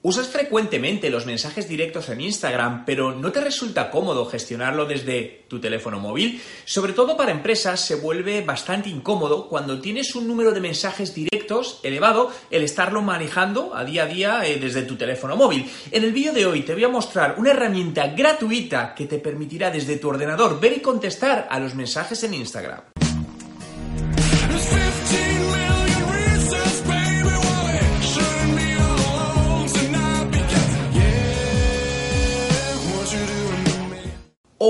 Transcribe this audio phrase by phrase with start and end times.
[0.00, 5.60] Usas frecuentemente los mensajes directos en Instagram, pero ¿no te resulta cómodo gestionarlo desde tu
[5.60, 6.40] teléfono móvil?
[6.64, 11.80] Sobre todo para empresas se vuelve bastante incómodo cuando tienes un número de mensajes directos
[11.82, 15.68] elevado el estarlo manejando a día a día eh, desde tu teléfono móvil.
[15.90, 19.72] En el vídeo de hoy te voy a mostrar una herramienta gratuita que te permitirá
[19.72, 22.97] desde tu ordenador ver y contestar a los mensajes en Instagram.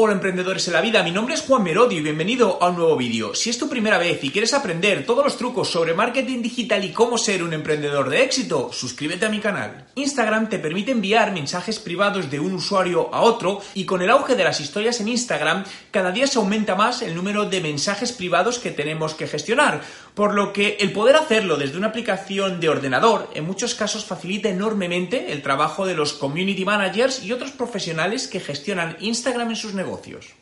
[0.01, 2.97] Hola emprendedores en la vida, mi nombre es Juan Merodio y bienvenido a un nuevo
[2.97, 3.35] vídeo.
[3.35, 6.93] Si es tu primera vez y quieres aprender todos los trucos sobre marketing digital y
[6.93, 9.87] cómo ser un emprendedor de éxito, suscríbete a mi canal.
[9.97, 14.37] Instagram te permite enviar mensajes privados de un usuario a otro y con el auge
[14.37, 18.61] de las historias en Instagram, cada día se aumenta más el número de mensajes privados
[18.61, 19.81] que tenemos que gestionar,
[20.15, 24.49] por lo que el poder hacerlo desde una aplicación de ordenador en muchos casos facilita
[24.49, 29.75] enormemente el trabajo de los community managers y otros profesionales que gestionan Instagram en sus
[29.75, 29.88] negocios.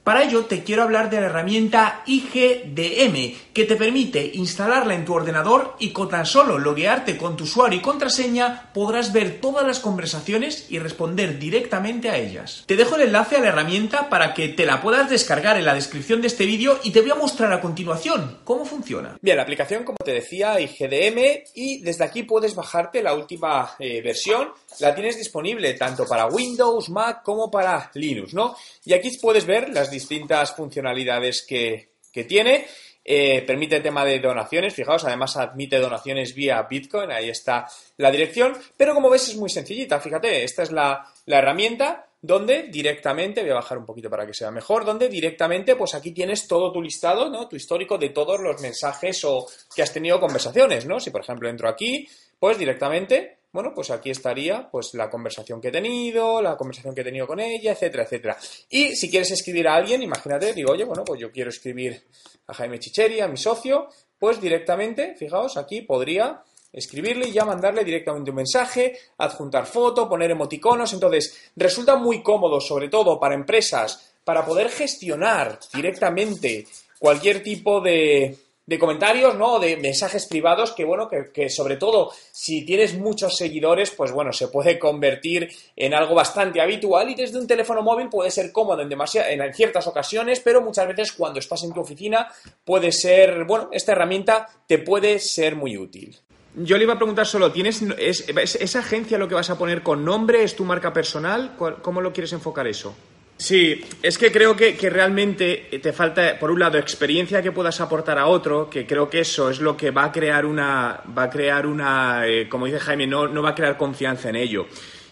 [0.05, 5.15] Para ello te quiero hablar de la herramienta IGDM que te permite instalarla en tu
[5.15, 9.81] ordenador y con tan solo loguearte con tu usuario y contraseña podrás ver todas las
[9.81, 12.65] conversaciones y responder directamente a ellas.
[12.67, 15.75] Te dejo el enlace a la herramienta para que te la puedas descargar en la
[15.75, 19.17] descripción de este vídeo y te voy a mostrar a continuación cómo funciona.
[19.21, 24.03] Bien, la aplicación como te decía IGDM y desde aquí puedes bajarte la última eh,
[24.03, 24.49] versión.
[24.81, 28.57] La tienes disponible tanto para Windows, Mac como para Linux, ¿no?
[28.85, 31.95] Y aquí puedes ver las distintas funcionalidades que,
[32.27, 32.67] tiene.
[33.05, 37.69] Eh, permite el tema de donaciones, fijaos, además admite donaciones vía Bitcoin, ahí está
[37.99, 42.65] la dirección, pero como ves es muy sencillita, fíjate, esta es la, la herramienta donde
[42.65, 46.49] directamente, voy a bajar un poquito para que sea mejor, donde directamente pues aquí tienes
[46.49, 47.47] todo tu listado, ¿no?
[47.49, 50.99] Tu histórico de todos los mensajes o que has tenido conversaciones, ¿no?
[50.99, 52.09] Si por ejemplo entro aquí,
[52.39, 57.01] pues directamente bueno, pues aquí estaría pues la conversación que he tenido, la conversación que
[57.01, 58.37] he tenido con ella, etcétera, etcétera.
[58.69, 62.05] Y si quieres escribir a alguien, imagínate, digo, oye, bueno, pues yo quiero escribir
[62.49, 67.83] a Jaime Chicheri, a mi socio, pues directamente, fijaos, aquí podría escribirle y ya mandarle
[67.83, 70.93] directamente un mensaje, adjuntar foto, poner emoticonos.
[70.93, 76.67] Entonces, resulta muy cómodo, sobre todo para empresas, para poder gestionar directamente
[76.99, 79.61] cualquier tipo de, de comentarios, ¿no?
[79.61, 84.49] De mensajes privados que, bueno, que, sobre todo si tienes muchos seguidores, pues bueno, se
[84.49, 88.93] puede convertir en algo bastante habitual y desde un teléfono móvil puede ser cómodo en,
[88.93, 92.29] en ciertas ocasiones, pero muchas veces cuando estás en tu oficina
[92.65, 96.19] puede ser, bueno, esta herramienta te puede ser muy útil.
[96.57, 99.83] Yo le iba a preguntar solo, ¿tienes es, esa agencia lo que vas a poner
[99.83, 100.43] con nombre?
[100.43, 101.55] ¿Es tu marca personal?
[101.83, 102.97] ¿Cómo lo quieres enfocar eso?
[103.39, 108.19] Sí, es que creo que, realmente te falta, por un lado, experiencia que puedas aportar
[108.19, 111.31] a otro, que creo que eso es lo que va a crear una, va a
[111.31, 114.67] crear una, eh, como dice Jaime, no, no va a crear confianza en ello.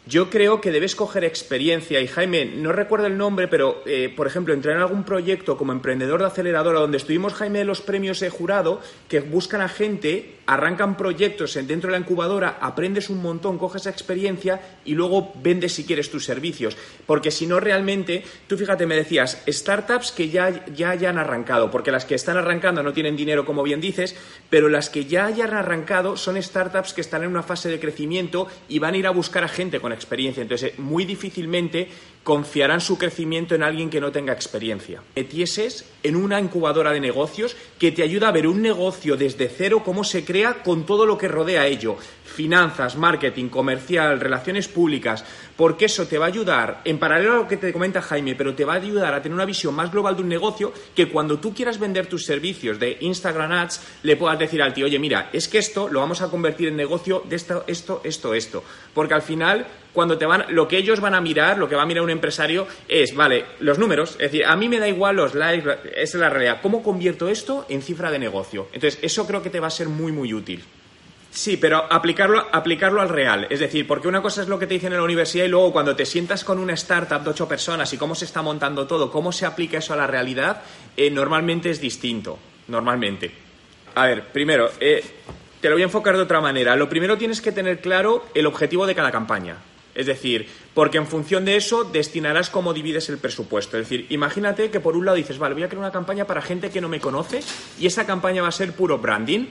[0.06, 4.26] Yo creo que debes coger experiencia y Jaime, no recuerdo el nombre, pero eh, por
[4.26, 8.20] ejemplo, entrar en algún proyecto como emprendedor de aceleradora donde estuvimos Jaime de los premios
[8.20, 13.58] he jurado que buscan a gente, arrancan proyectos dentro de la incubadora, aprendes un montón,
[13.58, 16.76] coges experiencia y luego vendes si quieres tus servicios.
[17.06, 21.92] Porque si no realmente, tú fíjate, me decías, startups que ya, ya hayan arrancado, porque
[21.92, 24.16] las que están arrancando no tienen dinero, como bien dices,
[24.50, 28.48] pero las que ya hayan arrancado son startups que están en una fase de crecimiento
[28.68, 30.42] y van a ir a buscar a gente con experiencia.
[30.42, 31.88] Entonces, eh, muy difícilmente
[32.22, 35.02] confiarán su crecimiento en alguien que no tenga experiencia.
[35.14, 39.82] Metieses en una incubadora de negocios que te ayuda a ver un negocio desde cero,
[39.84, 40.33] cómo se crea
[40.64, 41.96] con todo lo que rodea ello.
[42.24, 45.24] Finanzas, marketing, comercial, relaciones públicas,
[45.56, 48.54] porque eso te va a ayudar, en paralelo a lo que te comenta Jaime, pero
[48.54, 51.38] te va a ayudar a tener una visión más global de un negocio que cuando
[51.38, 55.30] tú quieras vender tus servicios de Instagram Ads, le puedas decir al tío, oye, mira,
[55.32, 58.64] es que esto lo vamos a convertir en negocio de esto, esto, esto, esto.
[58.92, 61.82] Porque al final, cuando te van, lo que ellos van a mirar, lo que va
[61.82, 65.16] a mirar un empresario es, vale, los números, es decir, a mí me da igual
[65.16, 66.58] los likes, esa es la realidad.
[66.60, 68.68] ¿Cómo convierto esto en cifra de negocio?
[68.72, 70.62] Entonces, eso creo que te va a ser muy, muy útil.
[71.30, 73.48] Sí, pero aplicarlo, aplicarlo al real.
[73.50, 75.72] Es decir, porque una cosa es lo que te dicen en la universidad y luego
[75.72, 79.10] cuando te sientas con una startup de ocho personas y cómo se está montando todo,
[79.10, 80.62] cómo se aplica eso a la realidad,
[80.96, 82.38] eh, normalmente es distinto.
[82.68, 83.32] Normalmente.
[83.96, 85.04] A ver, primero, eh,
[85.60, 86.76] te lo voy a enfocar de otra manera.
[86.76, 89.56] Lo primero tienes que tener claro el objetivo de cada campaña.
[89.94, 93.78] Es decir, porque en función de eso destinarás cómo divides el presupuesto.
[93.78, 96.42] Es decir, imagínate que por un lado dices, vale, voy a crear una campaña para
[96.42, 97.40] gente que no me conoce
[97.78, 99.46] y esa campaña va a ser puro branding.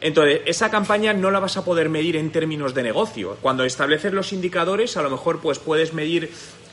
[0.00, 3.38] Entonces, esa campaña no la vas a poder medir en términos de negocio.
[3.40, 6.30] Cuando estableces los indicadores, a lo mejor pues puedes medir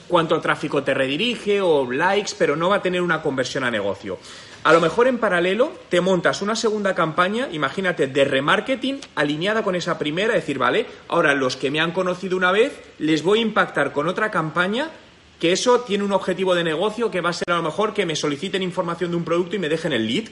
[0.07, 4.17] cuánto tráfico te redirige o likes, pero no va a tener una conversión a negocio.
[4.63, 9.75] A lo mejor en paralelo te montas una segunda campaña, imagínate, de remarketing alineada con
[9.75, 13.41] esa primera, decir, vale, ahora los que me han conocido una vez les voy a
[13.41, 14.89] impactar con otra campaña
[15.37, 18.05] que eso tiene un objetivo de negocio que va a ser a lo mejor que
[18.05, 20.29] me soliciten información de un producto y me dejen el lead.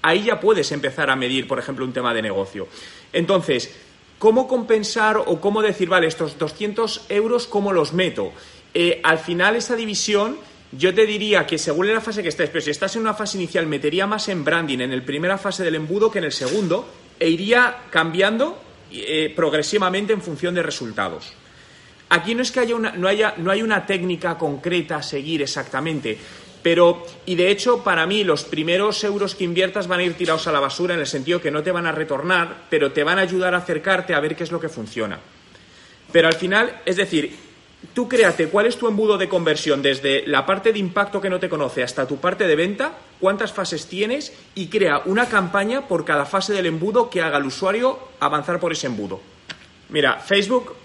[0.00, 2.66] Ahí ya puedes empezar a medir, por ejemplo, un tema de negocio.
[3.12, 3.76] Entonces,
[4.18, 8.32] ¿cómo compensar o cómo decir, vale, estos 200 euros, cómo los meto?
[8.72, 10.38] Eh, al final esa división
[10.72, 13.38] yo te diría que según la fase que estés, pero si estás en una fase
[13.38, 16.88] inicial, metería más en branding en la primera fase del embudo que en el segundo
[17.18, 18.60] e iría cambiando
[18.92, 21.32] eh, progresivamente en función de resultados.
[22.10, 25.42] Aquí no es que haya una, no, haya, no hay una técnica concreta a seguir
[25.42, 26.18] exactamente,
[26.62, 30.46] pero, y de hecho, para mí, los primeros euros que inviertas van a ir tirados
[30.46, 33.18] a la basura en el sentido que no te van a retornar, pero te van
[33.18, 35.18] a ayudar a acercarte a ver qué es lo que funciona.
[36.12, 37.34] Pero al final, es decir,
[37.94, 41.40] tú créate cuál es tu embudo de conversión desde la parte de impacto que no
[41.40, 46.04] te conoce hasta tu parte de venta, cuántas fases tienes y crea una campaña por
[46.04, 49.20] cada fase del embudo que haga al usuario avanzar por ese embudo.
[49.88, 50.76] Mira, Facebook,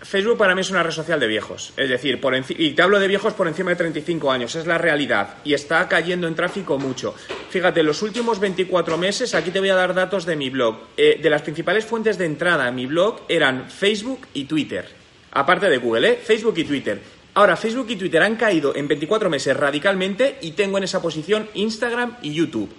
[0.00, 2.98] Facebook para mí es una red social de viejos, es decir, por y te hablo
[2.98, 5.36] de viejos por encima de 35 años, es la realidad.
[5.44, 7.14] Y está cayendo en tráfico mucho.
[7.50, 11.20] Fíjate, los últimos 24 meses, aquí te voy a dar datos de mi blog, eh,
[11.22, 15.01] de las principales fuentes de entrada a mi blog eran Facebook y Twitter
[15.32, 16.20] aparte de Google, ¿eh?
[16.22, 17.00] Facebook y Twitter.
[17.34, 21.48] Ahora, Facebook y Twitter han caído en 24 meses radicalmente y tengo en esa posición
[21.54, 22.70] Instagram y YouTube.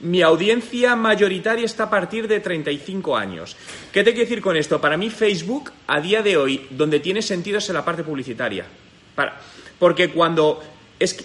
[0.00, 3.56] Mi audiencia mayoritaria está a partir de 35 años.
[3.92, 4.80] ¿Qué te quiero decir con esto?
[4.80, 8.66] Para mí Facebook, a día de hoy, donde tiene sentido es en la parte publicitaria.
[9.78, 10.62] porque cuando...
[10.98, 11.24] Es que,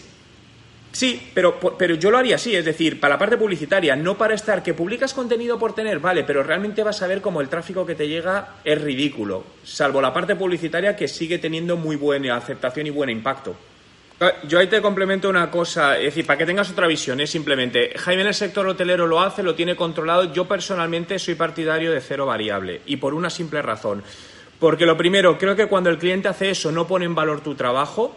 [0.92, 4.34] Sí, pero, pero yo lo haría así, es decir, para la parte publicitaria, no para
[4.34, 7.86] estar que publicas contenido por tener, vale, pero realmente vas a ver cómo el tráfico
[7.86, 12.88] que te llega es ridículo, salvo la parte publicitaria que sigue teniendo muy buena aceptación
[12.88, 13.56] y buen impacto.
[14.20, 17.30] Ah, yo ahí te complemento una cosa, es decir, para que tengas otra visión, es
[17.32, 21.92] simplemente, Jaime en el sector hotelero lo hace, lo tiene controlado, yo personalmente soy partidario
[21.92, 24.04] de cero variable, y por una simple razón.
[24.60, 27.56] Porque lo primero, creo que cuando el cliente hace eso no pone en valor tu
[27.56, 28.16] trabajo,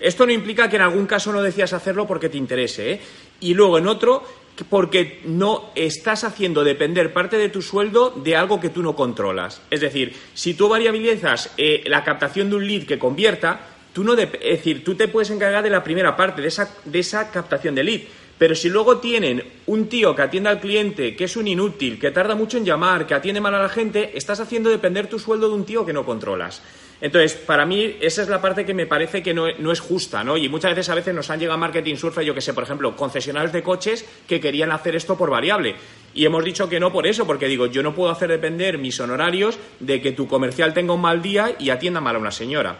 [0.00, 3.00] esto no implica que en algún caso no decías hacerlo porque te interese, ¿eh?
[3.40, 4.24] Y luego en otro,
[4.68, 9.62] porque no estás haciendo depender parte de tu sueldo de algo que tú no controlas.
[9.70, 13.60] Es decir, si tú variabilizas eh, la captación de un lead que convierta,
[13.92, 16.98] tú no es decir, tú te puedes encargar de la primera parte, de esa, de
[16.98, 18.00] esa captación de lead.
[18.40, 22.10] Pero si luego tienen un tío que atiende al cliente, que es un inútil, que
[22.10, 25.50] tarda mucho en llamar, que atiende mal a la gente, estás haciendo depender tu sueldo
[25.50, 26.62] de un tío que no controlas.
[27.02, 30.38] Entonces, para mí, esa es la parte que me parece que no, es justa, ¿no?
[30.38, 32.96] Y muchas veces a veces nos han llegado marketing surfe, yo que sé, por ejemplo,
[32.96, 35.74] concesionarios de coches que querían hacer esto por variable.
[36.14, 38.98] Y hemos dicho que no por eso, porque digo, yo no puedo hacer depender mis
[39.00, 42.78] honorarios de que tu comercial tenga un mal día y atienda mal a una señora.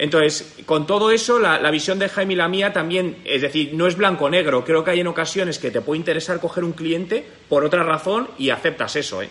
[0.00, 3.86] Entonces, con todo eso, la, visión de Jaime y la mía también, es decir, no
[3.86, 4.64] es blanco-negro.
[4.64, 8.26] Creo que hay en ocasiones que te puede interesar coger un cliente por otra razón
[8.38, 9.28] y aceptas eso, ¿eh?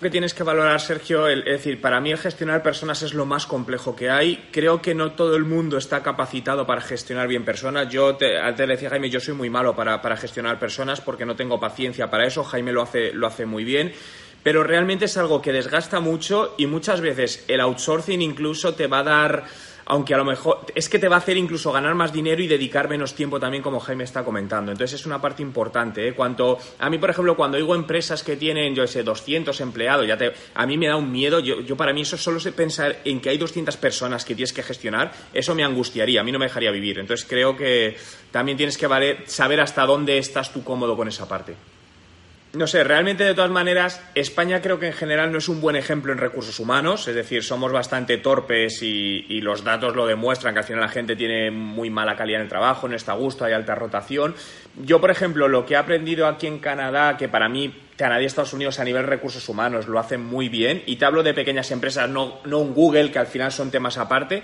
[0.00, 3.46] que tienes que valorar, Sergio, es decir, para mí el gestionar personas es lo más
[3.46, 4.48] complejo que hay.
[4.52, 7.90] Creo que no todo el mundo está capacitado para gestionar bien personas.
[7.90, 11.26] Yo te, antes le decía Jaime, yo soy muy malo para, para, gestionar personas porque
[11.26, 12.44] no tengo paciencia para eso.
[12.44, 13.92] Jaime lo hace, lo hace muy bien.
[14.42, 19.00] Pero realmente es algo que desgasta mucho y muchas veces el outsourcing incluso te va
[19.00, 19.44] a dar
[19.90, 22.46] aunque a lo mejor es que te va a hacer incluso ganar más dinero y
[22.46, 24.70] dedicar menos tiempo también, como Jaime está comentando.
[24.70, 26.06] Entonces es una parte importante.
[26.06, 26.12] ¿eh?
[26.12, 30.18] Cuanto, a mí, por ejemplo, cuando digo empresas que tienen, yo sé, 200 empleados, ya
[30.18, 31.40] te, a mí me da un miedo.
[31.40, 34.52] Yo, yo para mí eso solo es pensar en que hay 200 personas que tienes
[34.52, 36.98] que gestionar, eso me angustiaría, a mí no me dejaría vivir.
[36.98, 37.96] Entonces creo que
[38.30, 38.86] también tienes que
[39.24, 41.56] saber hasta dónde estás tú cómodo con esa parte
[42.54, 45.76] no sé, realmente de todas maneras, España creo que en general no es un buen
[45.76, 50.60] ejemplo en recursos humanos, es decir, somos bastante torpes y, los datos lo demuestran, que
[50.60, 53.44] al final la gente tiene muy mala calidad en el trabajo, no está a gusto,
[53.44, 54.34] hay alta rotación.
[54.76, 58.26] Yo, por ejemplo, lo que he aprendido aquí en Canadá, que para mí Canadá y
[58.26, 61.70] Estados Unidos a nivel recursos humanos lo hacen muy bien, y te hablo de pequeñas
[61.70, 64.42] empresas, no, no un Google, que al final son temas aparte,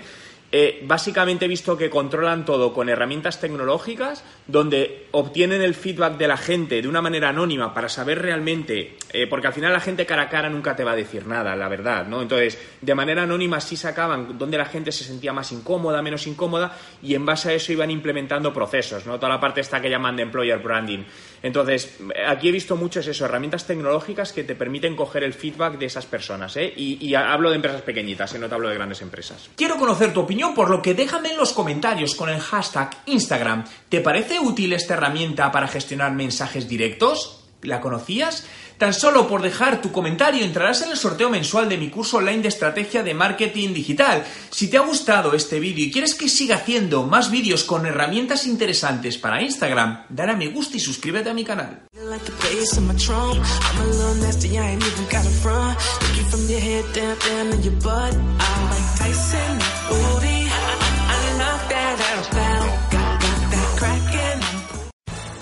[0.51, 6.27] eh, básicamente he visto que controlan todo con herramientas tecnológicas donde obtienen el feedback de
[6.27, 10.05] la gente de una manera anónima para saber realmente, eh, porque al final la gente
[10.05, 12.21] cara a cara nunca te va a decir nada, la verdad, ¿no?
[12.21, 16.77] Entonces, de manera anónima sí sacaban donde la gente se sentía más incómoda, menos incómoda
[17.01, 19.15] y en base a eso iban implementando procesos, ¿no?
[19.15, 21.03] Toda la parte esta que llaman de employer branding.
[21.45, 21.97] Entonces,
[22.27, 25.85] aquí he visto mucho es eso, herramientas tecnológicas que te permiten coger el feedback de
[25.85, 26.73] esas personas, ¿eh?
[26.75, 28.39] Y, y hablo de empresas pequeñitas, ¿eh?
[28.39, 29.51] no te hablo de grandes empresas.
[29.55, 33.63] Quiero conocer tu opinión, por lo que déjame en los comentarios con el hashtag Instagram.
[33.89, 37.44] ¿Te parece útil esta herramienta para gestionar mensajes directos?
[37.65, 38.45] ¿La conocías?
[38.77, 42.41] Tan solo por dejar tu comentario entrarás en el sorteo mensual de mi curso online
[42.41, 44.25] de estrategia de marketing digital.
[44.49, 48.45] Si te ha gustado este vídeo y quieres que siga haciendo más vídeos con herramientas
[48.45, 51.85] interesantes para Instagram, dale a me gusta y suscríbete a mi canal.